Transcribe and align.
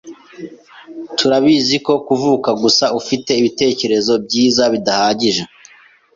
Turabizi 1.17 1.75
ko 1.85 1.93
kuvuka 2.07 2.49
gusa 2.61 2.85
ufite 2.99 3.31
ibitekerezo 3.39 4.13
byiza 4.25 4.63
bidahagije. 4.73 5.43